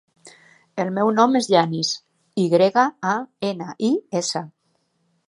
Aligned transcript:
El 0.83 0.87
meu 0.95 1.11
nom 1.17 1.35
és 1.39 1.49
Yanis: 1.53 1.91
i 2.45 2.45
grega, 2.55 2.87
a, 3.13 3.15
ena, 3.51 3.69
i, 3.91 3.93
essa. 4.23 4.43